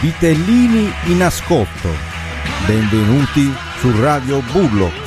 Vitellini 0.00 0.92
in 1.04 1.22
ascolto. 1.22 1.88
Benvenuti 2.66 3.54
su 3.78 3.90
Radio 4.00 4.40
Bullocks. 4.50 4.99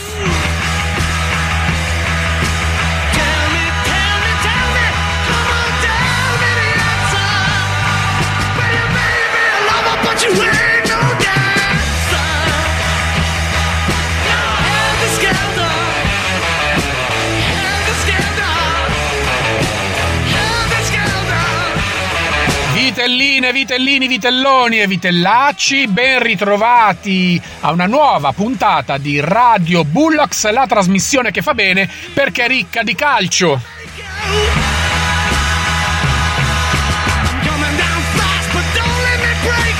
Vitelline, 23.43 23.51
vitellini, 23.51 24.07
vitelloni 24.07 24.79
e 24.79 24.87
vitellacci, 24.87 25.87
ben 25.87 26.23
ritrovati 26.23 27.41
a 27.59 27.73
una 27.73 27.87
nuova 27.87 28.31
puntata 28.31 28.97
di 28.97 29.19
Radio 29.19 29.83
Bullocks, 29.83 30.49
la 30.49 30.65
trasmissione 30.65 31.29
che 31.29 31.41
fa 31.41 31.53
bene 31.53 31.89
perché 32.13 32.45
è 32.45 32.47
ricca 32.47 32.83
di 32.83 32.95
calcio. 32.95 33.59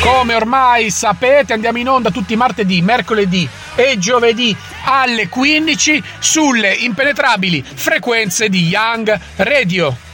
Come 0.02 0.34
ormai 0.34 0.90
sapete 0.90 1.54
andiamo 1.54 1.78
in 1.78 1.88
onda 1.88 2.12
tutti 2.12 2.36
martedì, 2.36 2.82
mercoledì 2.82 3.48
e 3.76 3.98
giovedì 3.98 4.54
alle 4.84 5.30
15 5.30 6.04
sulle 6.20 6.74
impenetrabili 6.74 7.64
frequenze 7.64 8.50
di 8.50 8.68
Young 8.68 9.18
Radio. 9.38 10.12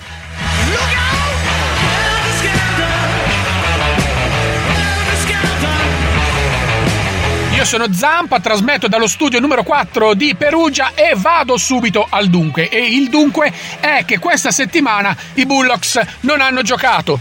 Io 7.60 7.66
sono 7.66 7.92
Zampa, 7.92 8.40
trasmetto 8.40 8.88
dallo 8.88 9.06
studio 9.06 9.42
numero 9.42 9.64
4 9.64 10.14
di 10.14 10.34
Perugia 10.34 10.94
e 10.96 11.12
vado 11.18 11.58
subito 11.58 12.08
al 12.10 12.30
dunque. 12.30 12.70
E 12.70 12.80
il 12.96 13.10
dunque 13.10 13.52
è 13.82 14.06
che 14.06 14.18
questa 14.18 14.50
settimana 14.50 15.14
i 15.34 15.46
Bullocks 15.46 16.00
non 16.22 16.40
hanno 16.40 16.62
giocato. 16.62 17.20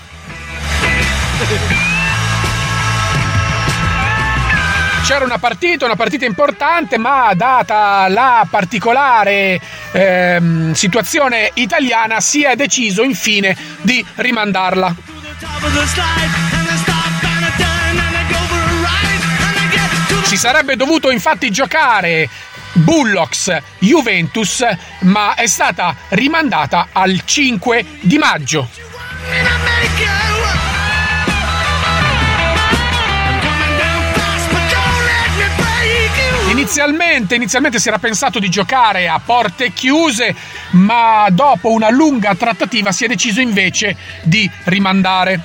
C'era 5.05 5.25
una 5.25 5.39
partita, 5.39 5.87
una 5.87 5.97
partita 5.97 6.25
importante, 6.25 6.99
ma 6.99 7.33
data 7.35 8.07
la 8.07 8.47
particolare 8.49 9.61
ehm, 9.91 10.73
situazione 10.73 11.51
italiana 11.55 12.21
si 12.21 12.45
è 12.45 12.55
deciso 12.55 13.03
infine 13.03 13.57
di 13.83 14.07
rimandarla. 14.15 14.95
Si 20.29 20.37
sarebbe 20.37 20.77
dovuto 20.77 21.11
infatti 21.11 21.51
giocare 21.51 22.29
Bullocks 22.75 23.57
Juventus, 23.79 24.63
ma 25.01 25.33
è 25.33 25.47
stata 25.47 25.97
rimandata 26.11 26.89
al 26.93 27.23
5 27.25 27.85
di 28.03 28.19
maggio. 28.19 28.69
Inizialmente, 36.51 37.35
inizialmente, 37.35 37.79
si 37.79 37.89
era 37.89 37.99
pensato 37.99 38.39
di 38.39 38.51
giocare 38.51 39.09
a 39.09 39.19
porte 39.25 39.73
chiuse, 39.73 40.35
ma 40.73 41.27
dopo 41.31 41.73
una 41.73 41.89
lunga 41.89 42.35
trattativa 42.35 42.93
si 42.93 43.07
è 43.07 43.09
deciso 43.09 43.41
invece 43.41 43.97
di 44.25 44.49
rimandare. 44.65 45.41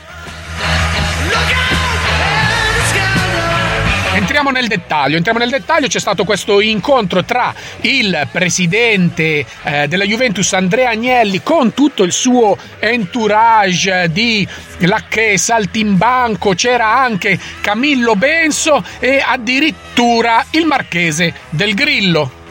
Entriamo 4.33 4.59
nel 4.59 4.67
dettaglio, 4.67 5.17
entriamo 5.17 5.37
nel 5.37 5.51
dettaglio, 5.51 5.85
c'è 5.85 5.99
stato 5.99 6.23
questo 6.23 6.59
incontro 6.59 7.23
tra 7.23 7.53
il 7.81 8.27
presidente 8.31 9.45
eh, 9.61 9.87
della 9.87 10.05
Juventus 10.05 10.53
Andrea 10.53 10.89
Agnelli 10.89 11.43
con 11.43 11.75
tutto 11.75 12.01
il 12.01 12.11
suo 12.11 12.57
entourage 12.79 14.09
di 14.11 14.47
lacchè, 14.79 15.37
saltimbanco, 15.37 16.55
c'era 16.55 16.97
anche 16.97 17.39
Camillo 17.61 18.15
Benso 18.15 18.83
e 18.97 19.23
addirittura 19.23 20.43
il 20.49 20.65
marchese 20.65 21.31
del 21.51 21.75
Grillo. 21.75 22.42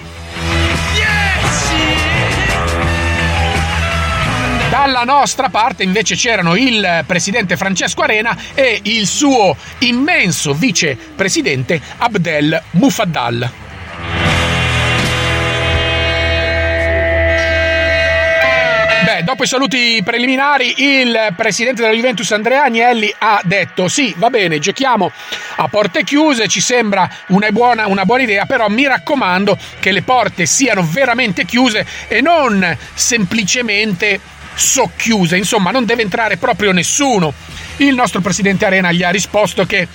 Dalla 4.85 5.05
nostra 5.05 5.49
parte 5.49 5.85
invece 5.85 6.17
c'erano 6.17 6.57
il 6.57 7.05
presidente 7.07 7.57
Francesco 7.57 8.03
Arena 8.03 8.37
e 8.53 8.81
il 8.83 9.07
suo 9.07 9.57
immenso 9.79 10.55
vicepresidente 10.55 11.81
Abdel 11.99 12.61
Mufaddal. 12.73 13.51
Beh, 19.05 19.23
dopo 19.23 19.45
i 19.45 19.47
saluti 19.47 20.03
preliminari, 20.05 20.75
il 20.79 21.33
presidente 21.37 21.83
della 21.83 21.95
Juventus 21.95 22.33
Andrea 22.33 22.65
Agnelli 22.65 23.15
ha 23.19 23.41
detto: 23.45 23.87
Sì, 23.87 24.13
va 24.17 24.31
bene, 24.31 24.59
giochiamo 24.59 25.13
a 25.59 25.69
porte 25.69 26.03
chiuse, 26.03 26.49
ci 26.49 26.61
sembra 26.61 27.09
una 27.29 27.53
buona, 27.53 27.87
una 27.87 28.05
buona 28.05 28.25
idea, 28.25 28.47
però 28.47 28.67
mi 28.67 28.85
raccomando 28.85 29.57
che 29.79 29.93
le 29.93 30.03
porte 30.03 30.45
siano 30.45 30.83
veramente 30.83 31.45
chiuse 31.45 31.87
e 32.09 32.21
non 32.21 32.77
semplicemente 32.95 34.41
socchiuse, 34.55 35.37
insomma, 35.37 35.71
non 35.71 35.85
deve 35.85 36.03
entrare 36.03 36.37
proprio 36.37 36.73
nessuno. 36.73 37.33
Il 37.79 37.95
nostro 37.95 38.21
presidente 38.21 38.67
Arena 38.67 38.93
gli 38.93 39.03
ha 39.03 39.11
risposto 39.11 39.65
che 39.65 39.89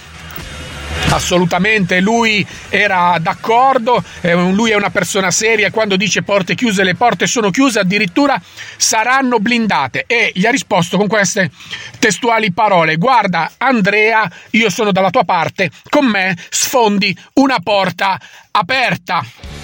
Assolutamente, 1.09 2.01
lui 2.01 2.45
era 2.67 3.17
d'accordo, 3.19 4.03
lui 4.51 4.71
è 4.71 4.75
una 4.75 4.89
persona 4.89 5.31
seria, 5.31 5.71
quando 5.71 5.95
dice 5.95 6.21
porte 6.21 6.53
chiuse 6.53 6.83
le 6.83 6.95
porte 6.95 7.27
sono 7.27 7.49
chiuse, 7.49 7.79
addirittura 7.79 8.39
saranno 8.75 9.39
blindate 9.39 10.03
e 10.05 10.31
gli 10.33 10.45
ha 10.45 10.51
risposto 10.51 10.97
con 10.97 11.07
queste 11.07 11.49
testuali 11.97 12.51
parole, 12.51 12.97
guarda 12.97 13.51
Andrea, 13.57 14.29
io 14.51 14.69
sono 14.69 14.91
dalla 14.91 15.09
tua 15.09 15.23
parte, 15.23 15.71
con 15.89 16.05
me 16.05 16.35
sfondi 16.49 17.17
una 17.33 17.59
porta 17.61 18.19
aperta. 18.51 19.56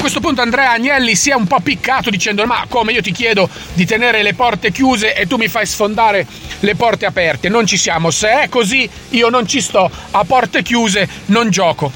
Questo 0.00 0.20
punto 0.20 0.40
Andrea 0.40 0.72
Agnelli 0.72 1.14
si 1.14 1.28
è 1.28 1.34
un 1.34 1.46
po' 1.46 1.60
piccato 1.60 2.08
dicendo 2.08 2.46
ma 2.46 2.64
come 2.68 2.92
io 2.92 3.02
ti 3.02 3.12
chiedo 3.12 3.48
di 3.74 3.84
tenere 3.84 4.22
le 4.22 4.32
porte 4.32 4.72
chiuse 4.72 5.14
e 5.14 5.26
tu 5.26 5.36
mi 5.36 5.46
fai 5.46 5.66
sfondare 5.66 6.26
le 6.60 6.74
porte 6.74 7.04
aperte, 7.04 7.50
non 7.50 7.66
ci 7.66 7.76
siamo, 7.76 8.10
se 8.10 8.42
è 8.42 8.48
così 8.48 8.88
io 9.10 9.28
non 9.28 9.46
ci 9.46 9.60
sto, 9.60 9.90
a 10.10 10.24
porte 10.24 10.62
chiuse 10.62 11.06
non 11.26 11.50
gioco. 11.50 11.92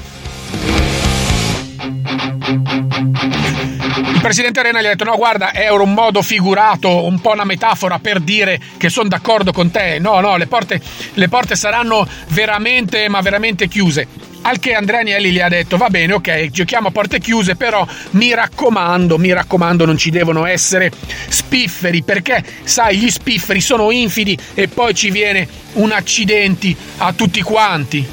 Il 4.13 4.21
presidente 4.21 4.59
Arena 4.59 4.81
gli 4.81 4.85
ha 4.85 4.89
detto: 4.89 5.03
No, 5.03 5.15
guarda, 5.15 5.51
è 5.51 5.69
un 5.69 5.93
modo 5.93 6.21
figurato, 6.21 7.05
un 7.05 7.19
po' 7.21 7.31
una 7.31 7.43
metafora 7.43 7.99
per 7.99 8.19
dire 8.19 8.59
che 8.77 8.89
sono 8.89 9.09
d'accordo 9.09 9.51
con 9.51 9.71
te. 9.71 9.99
No, 9.99 10.19
no, 10.19 10.37
le 10.37 10.47
porte, 10.47 10.79
le 11.13 11.27
porte 11.27 11.55
saranno 11.55 12.07
veramente, 12.29 13.07
ma 13.09 13.21
veramente 13.21 13.67
chiuse. 13.67 14.07
Al 14.47 14.59
che 14.59 14.73
Andrea 14.73 14.99
Agnelli 14.99 15.31
gli 15.31 15.39
ha 15.39 15.49
detto: 15.49 15.75
Va 15.75 15.89
bene, 15.89 16.13
ok, 16.13 16.51
giochiamo 16.51 16.89
a 16.89 16.91
porte 16.91 17.19
chiuse, 17.19 17.55
però 17.55 17.85
mi 18.11 18.31
raccomando, 18.31 19.17
mi 19.17 19.33
raccomando, 19.33 19.85
non 19.85 19.97
ci 19.97 20.11
devono 20.11 20.45
essere 20.45 20.91
spifferi, 21.27 22.03
perché 22.03 22.43
sai, 22.63 22.97
gli 22.97 23.09
spifferi 23.09 23.59
sono 23.59 23.89
infidi 23.89 24.37
e 24.53 24.67
poi 24.67 24.93
ci 24.93 25.09
viene 25.09 25.47
un 25.73 25.91
accidenti 25.91 26.77
a 26.97 27.11
tutti 27.13 27.41
quanti. 27.41 28.07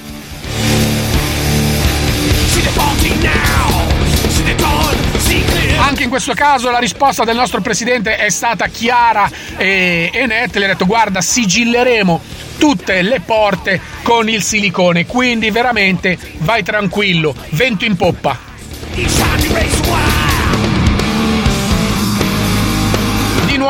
Anche 5.76 6.04
in 6.04 6.08
questo 6.08 6.32
caso 6.32 6.70
la 6.70 6.78
risposta 6.78 7.24
del 7.24 7.36
nostro 7.36 7.60
presidente 7.60 8.16
è 8.16 8.30
stata 8.30 8.68
chiara 8.68 9.30
e, 9.58 10.08
e 10.10 10.24
netta. 10.24 10.58
Le 10.58 10.64
ha 10.64 10.68
detto: 10.68 10.86
Guarda, 10.86 11.20
sigilleremo 11.20 12.31
tutte 12.62 13.02
le 13.02 13.18
porte 13.18 13.80
con 14.04 14.28
il 14.28 14.40
silicone. 14.40 15.04
Quindi 15.04 15.50
veramente 15.50 16.16
vai 16.38 16.62
tranquillo, 16.62 17.34
vento 17.50 17.84
in 17.84 17.96
poppa. 17.96 18.38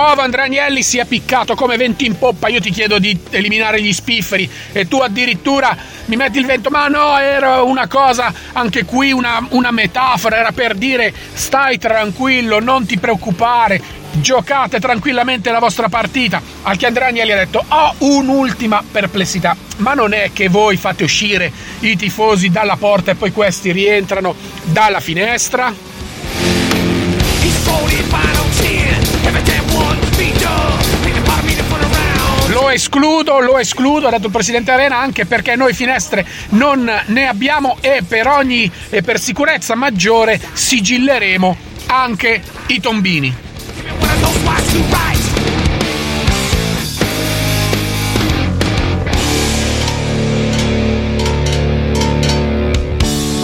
Andrea 0.03 0.45
Agnelli 0.45 0.83
si 0.83 0.99
è 0.99 1.05
piccato 1.05 1.55
come 1.55 1.77
vento 1.77 2.05
in 2.05 2.19
poppa. 2.19 2.49
Io 2.49 2.61
ti 2.61 2.71
chiedo 2.71 2.99
di 2.99 3.19
eliminare 3.31 3.81
gli 3.81 3.93
spifferi 3.93 4.49
e 4.73 4.89
tu 4.89 4.99
addirittura 4.99 5.77
mi 6.07 6.17
metti 6.17 6.39
il 6.39 6.47
vento. 6.47 6.71
Ma 6.71 6.89
no, 6.89 7.19
era 7.19 7.63
una 7.63 7.87
cosa, 7.87 8.33
anche 8.53 8.85
qui 8.85 9.13
una, 9.13 9.45
una 9.51 9.71
metafora, 9.71 10.37
era 10.37 10.53
per 10.53 10.75
dire 10.75 11.13
stai 11.33 11.79
tranquillo, 11.79 12.61
non 12.61 12.87
ti 12.87 12.99
preoccupare 12.99 14.01
giocate 14.13 14.79
tranquillamente 14.79 15.51
la 15.51 15.59
vostra 15.59 15.89
partita. 15.89 16.43
Al 16.63 16.77
che 16.77 16.87
Andrea 16.87 17.09
Agnelli 17.09 17.33
ha 17.33 17.37
detto: 17.37 17.65
Ho 17.67 17.95
un'ultima 17.99 18.83
perplessità, 18.89 19.57
ma 19.79 19.95
non 19.95 20.13
è 20.13 20.31
che 20.33 20.49
voi 20.49 20.77
fate 20.77 21.05
uscire 21.05 21.51
i 21.81 21.97
tifosi 21.97 22.51
dalla 22.51 22.77
porta 22.77 23.13
e 23.13 23.15
poi 23.15 23.33
questi 23.33 23.73
rientrano 23.73 24.35
dalla 24.65 25.01
finestra? 25.01 25.73
Lo 28.35 28.42
escludo, 32.73 33.41
lo 33.41 33.59
escludo, 33.59 34.07
ha 34.07 34.11
detto 34.11 34.27
il 34.27 34.33
presidente 34.33 34.71
Arena, 34.71 34.99
anche 34.99 35.27
perché 35.27 35.57
noi 35.57 35.75
finestre 35.75 36.27
non 36.51 36.91
ne 37.07 37.29
abbiamo 37.29 37.77
e 37.81 38.03
per 38.07 38.27
ogni 38.27 38.71
e 38.89 39.03
per 39.03 39.21
sicurezza 39.21 39.75
maggiore 39.75 40.41
sigilleremo 40.53 41.57
anche 41.87 42.43
i 42.67 42.81
tombini. 42.81 43.35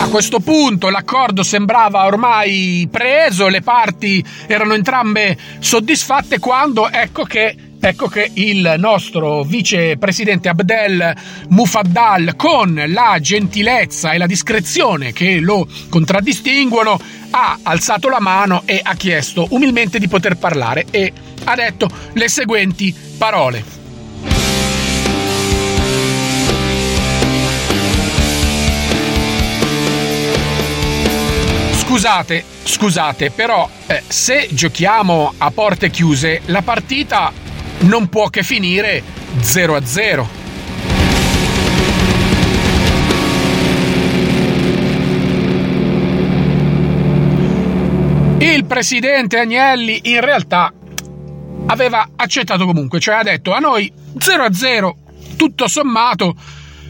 A 0.00 0.10
questo 0.10 0.40
punto 0.40 0.88
l'accordo 0.88 1.42
sembrava 1.42 2.06
ormai 2.06 2.88
preso, 2.90 3.48
le 3.48 3.60
parti 3.60 4.24
erano 4.46 4.72
entrambe 4.72 5.36
soddisfatte 5.58 6.38
quando 6.38 6.90
ecco 6.90 7.24
che 7.24 7.67
Ecco 7.80 8.08
che 8.08 8.30
il 8.34 8.74
nostro 8.78 9.44
vicepresidente 9.44 10.48
Abdel 10.48 11.14
Mufaddal, 11.50 12.34
con 12.34 12.82
la 12.88 13.18
gentilezza 13.20 14.10
e 14.10 14.18
la 14.18 14.26
discrezione 14.26 15.12
che 15.12 15.38
lo 15.38 15.66
contraddistinguono, 15.88 16.98
ha 17.30 17.58
alzato 17.62 18.08
la 18.08 18.20
mano 18.20 18.62
e 18.64 18.80
ha 18.82 18.94
chiesto 18.94 19.46
umilmente 19.50 20.00
di 20.00 20.08
poter 20.08 20.36
parlare 20.36 20.86
e 20.90 21.12
ha 21.44 21.54
detto 21.54 21.88
le 22.14 22.28
seguenti 22.28 22.94
parole. 23.16 23.76
Scusate, 31.76 32.44
scusate, 32.64 33.30
però 33.30 33.68
eh, 33.86 34.02
se 34.06 34.48
giochiamo 34.50 35.32
a 35.38 35.50
porte 35.50 35.90
chiuse, 35.90 36.42
la 36.46 36.60
partita 36.60 37.32
non 37.80 38.08
può 38.08 38.28
che 38.28 38.42
finire 38.42 39.02
0 39.40 39.74
a 39.74 39.84
0. 39.84 40.28
Il 48.38 48.64
presidente 48.64 49.38
Agnelli 49.38 50.00
in 50.04 50.20
realtà 50.20 50.72
aveva 51.66 52.08
accettato 52.16 52.64
comunque, 52.66 53.00
cioè 53.00 53.16
ha 53.16 53.22
detto 53.22 53.52
a 53.52 53.58
noi 53.58 53.92
0 54.18 54.44
a 54.44 54.52
0, 54.52 54.96
tutto 55.36 55.68
sommato 55.68 56.34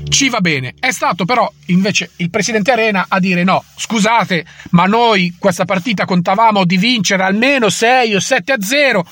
ci 0.08 0.28
va 0.28 0.40
bene. 0.40 0.74
È 0.78 0.90
stato 0.90 1.24
però 1.24 1.50
invece 1.66 2.10
il 2.16 2.30
presidente 2.30 2.72
Arena 2.72 3.06
a 3.08 3.18
dire 3.18 3.44
no, 3.44 3.64
scusate, 3.76 4.44
ma 4.70 4.84
noi 4.84 5.34
questa 5.38 5.64
partita 5.64 6.04
contavamo 6.04 6.64
di 6.64 6.76
vincere 6.76 7.22
almeno 7.22 7.68
6 7.68 8.14
o 8.14 8.20
7 8.20 8.52
a 8.52 8.60
0 8.60 9.06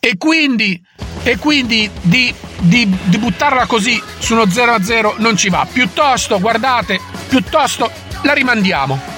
e 0.00 0.16
quindi, 0.16 0.80
e 1.26 1.38
quindi 1.38 1.90
di, 2.02 2.32
di, 2.60 2.88
di 3.02 3.18
buttarla 3.18 3.66
così 3.66 4.00
su 4.18 4.34
uno 4.34 4.48
0 4.48 4.74
a 4.74 4.80
0 4.80 5.16
non 5.18 5.36
ci 5.36 5.48
va. 5.48 5.66
Piuttosto, 5.70 6.38
guardate, 6.38 7.00
piuttosto 7.26 7.90
la 8.22 8.32
rimandiamo. 8.32 9.15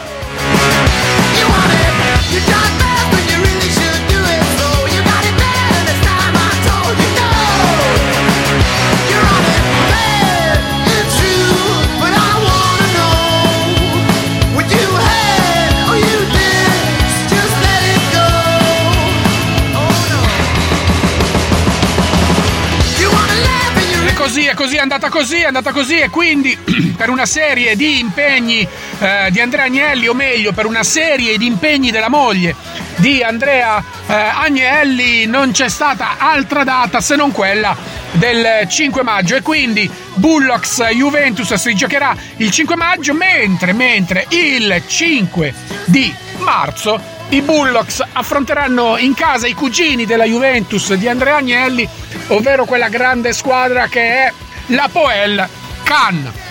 Così, 24.58 24.74
è 24.74 24.80
andata 24.80 25.08
così, 25.08 25.36
è 25.36 25.44
andata 25.44 25.70
così 25.70 26.00
e 26.00 26.08
quindi 26.08 26.58
per 26.98 27.10
una 27.10 27.26
serie 27.26 27.76
di 27.76 28.00
impegni 28.00 28.66
eh, 28.98 29.28
di 29.30 29.40
Andrea 29.40 29.66
Agnelli, 29.66 30.08
o 30.08 30.14
meglio 30.14 30.52
per 30.52 30.66
una 30.66 30.82
serie 30.82 31.38
di 31.38 31.46
impegni 31.46 31.92
della 31.92 32.08
moglie 32.08 32.56
di 32.96 33.22
Andrea 33.22 33.80
eh, 34.08 34.12
Agnelli 34.12 35.26
non 35.26 35.52
c'è 35.52 35.68
stata 35.68 36.16
altra 36.18 36.64
data 36.64 37.00
se 37.00 37.14
non 37.14 37.30
quella 37.30 37.76
del 38.10 38.66
5 38.66 39.04
maggio. 39.04 39.36
E 39.36 39.42
quindi 39.42 39.88
Bullocks 40.14 40.82
Juventus 40.88 41.54
si 41.54 41.74
giocherà 41.76 42.16
il 42.38 42.50
5 42.50 42.74
maggio 42.74 43.14
mentre, 43.14 43.72
mentre 43.72 44.26
il 44.30 44.82
5 44.84 45.54
di 45.84 46.12
marzo 46.38 47.00
i 47.28 47.42
Bullocks 47.42 48.02
affronteranno 48.12 48.96
in 48.96 49.14
casa 49.14 49.46
i 49.46 49.52
cugini 49.52 50.04
della 50.04 50.24
Juventus 50.24 50.94
di 50.94 51.06
Andrea 51.06 51.36
Agnelli, 51.36 51.88
ovvero 52.28 52.64
quella 52.64 52.88
grande 52.88 53.32
squadra 53.32 53.86
che 53.86 54.00
è 54.00 54.32
la 54.68 54.88
Poel 54.90 55.48
Cannes. 55.82 56.46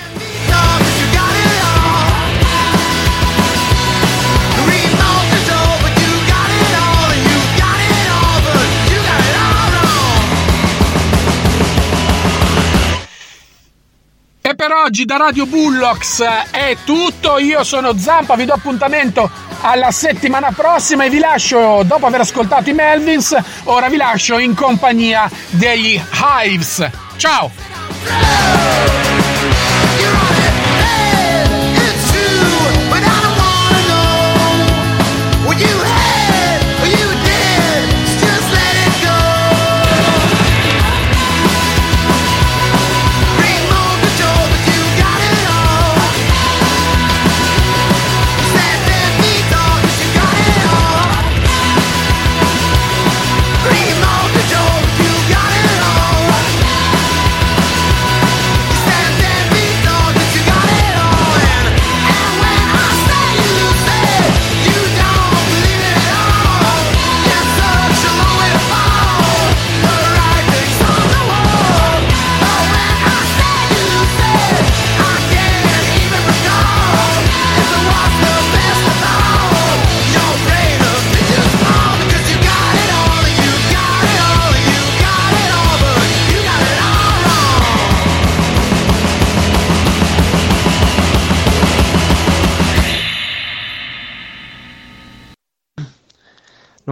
E 14.41 14.55
per 14.55 14.71
oggi 14.71 15.03
da 15.03 15.17
Radio 15.17 15.45
Bullocks 15.45 16.21
è 16.51 16.77
tutto, 16.85 17.37
io 17.37 17.65
sono 17.65 17.97
Zampa, 17.97 18.35
vi 18.35 18.45
do 18.45 18.53
appuntamento 18.53 19.29
alla 19.59 19.91
settimana 19.91 20.51
prossima 20.51 21.03
e 21.03 21.09
vi 21.09 21.19
lascio, 21.19 21.83
dopo 21.83 22.05
aver 22.05 22.21
ascoltato 22.21 22.69
i 22.69 22.73
Melvins, 22.73 23.35
ora 23.65 23.89
vi 23.89 23.97
lascio 23.97 24.37
in 24.37 24.55
compagnia 24.55 25.29
degli 25.49 26.01
Hives. 26.41 26.89
Ciao! 27.17 27.66
Yeah. 28.09 28.76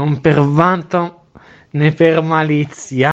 Non 0.05 0.21
per 0.21 0.39
vanto 0.39 1.21
né 1.71 1.91
per 1.91 2.21
malizia 2.21 3.03